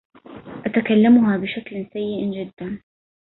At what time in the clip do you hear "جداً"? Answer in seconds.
2.45-2.81